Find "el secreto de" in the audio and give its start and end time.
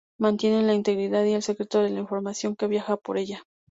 1.33-1.91